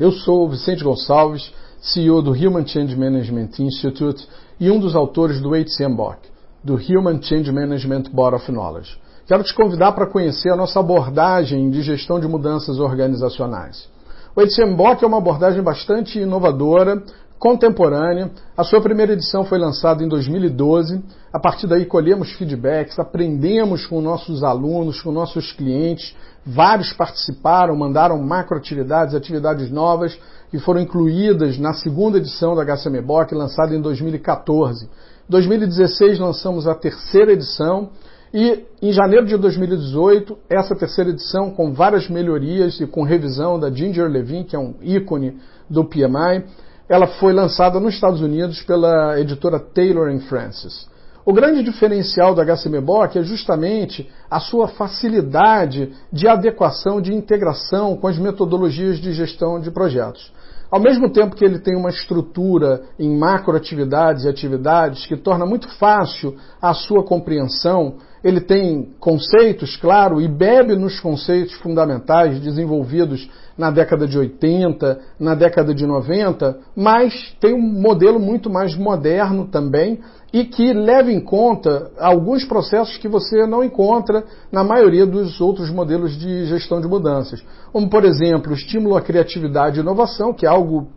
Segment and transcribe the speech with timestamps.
[0.00, 4.26] Eu sou Vicente Gonçalves, CEO do Human Change Management Institute
[4.58, 6.16] e um dos autores do HCMBOK,
[6.64, 8.98] do Human Change Management Board of Knowledge.
[9.26, 13.86] Quero te convidar para conhecer a nossa abordagem de gestão de mudanças organizacionais.
[14.34, 17.02] O HCMBOK é uma abordagem bastante inovadora,
[17.38, 18.30] contemporânea.
[18.56, 21.02] A sua primeira edição foi lançada em 2012.
[21.32, 26.16] A partir daí colhemos feedbacks, aprendemos com nossos alunos, com nossos clientes.
[26.44, 30.18] Vários participaram, mandaram macroatividades, atividades novas
[30.50, 34.84] que foram incluídas na segunda edição da HCMBOK, lançada em 2014.
[34.84, 34.88] Em
[35.28, 37.90] 2016 lançamos a terceira edição
[38.32, 43.70] e em janeiro de 2018, essa terceira edição, com várias melhorias e com revisão da
[43.70, 45.38] Ginger Levin, que é um ícone
[45.70, 46.44] do PMI,
[46.88, 50.88] ela foi lançada nos Estados Unidos pela editora Taylor Francis.
[51.24, 58.06] O grande diferencial do HCMBOK é justamente a sua facilidade de adequação, de integração com
[58.06, 60.32] as metodologias de gestão de projetos.
[60.70, 65.68] Ao mesmo tempo que ele tem uma estrutura em macroatividades e atividades que torna muito
[65.78, 67.96] fácil a sua compreensão,
[68.26, 75.36] ele tem conceitos, claro, e bebe nos conceitos fundamentais desenvolvidos na década de 80, na
[75.36, 80.00] década de 90, mas tem um modelo muito mais moderno também
[80.32, 85.70] e que leva em conta alguns processos que você não encontra na maioria dos outros
[85.70, 87.40] modelos de gestão de mudanças.
[87.72, 90.88] Como, por exemplo, o estímulo à criatividade e inovação, que é algo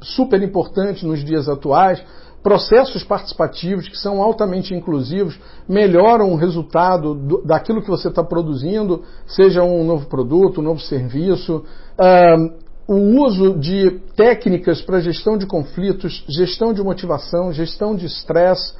[0.00, 2.02] super importante nos dias atuais,
[2.42, 5.38] processos participativos que são altamente inclusivos
[5.68, 10.80] melhoram o resultado do, daquilo que você está produzindo, seja um novo produto, um novo
[10.80, 11.64] serviço.
[11.98, 18.74] Uh, o uso de técnicas para gestão de conflitos, gestão de motivação, gestão de estresse,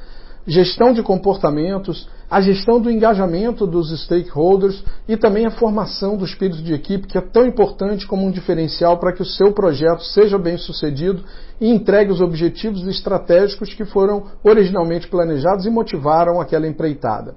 [0.47, 6.63] gestão de comportamentos, a gestão do engajamento dos stakeholders e também a formação do espírito
[6.63, 10.39] de equipe, que é tão importante como um diferencial para que o seu projeto seja
[10.39, 11.25] bem sucedido
[11.61, 17.35] e entregue os objetivos estratégicos que foram originalmente planejados e motivaram aquela empreitada.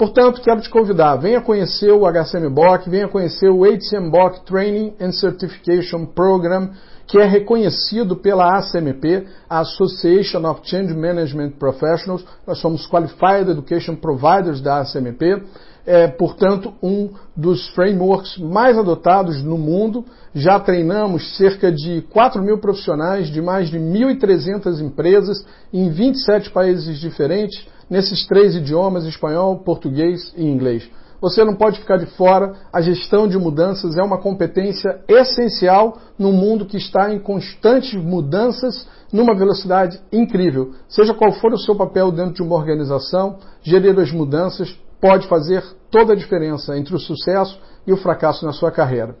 [0.00, 6.06] Portanto, quero te convidar, venha conhecer o HCMBOK, venha conhecer o HCMBOK Training and Certification
[6.06, 6.70] Program,
[7.06, 12.24] que é reconhecido pela ACMP, Association of Change Management Professionals.
[12.46, 15.42] Nós somos Qualified Education Providers da ACMP.
[15.86, 20.04] É, portanto, um dos frameworks mais adotados no mundo.
[20.34, 26.98] Já treinamos cerca de 4 mil profissionais de mais de 1.300 empresas em 27 países
[26.98, 30.88] diferentes nesses três idiomas, espanhol, português e inglês.
[31.20, 32.54] Você não pode ficar de fora.
[32.72, 38.88] A gestão de mudanças é uma competência essencial num mundo que está em constantes mudanças
[39.12, 40.72] numa velocidade incrível.
[40.88, 45.64] Seja qual for o seu papel dentro de uma organização, gerir as mudanças pode fazer
[45.90, 49.16] toda a diferença entre o sucesso e o fracasso na sua carreira.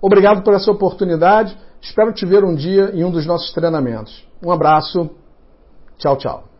[0.00, 1.56] Obrigado por essa oportunidade.
[1.80, 4.26] Espero te ver um dia em um dos nossos treinamentos.
[4.44, 5.10] Um abraço.
[5.96, 6.53] Tchau, tchau.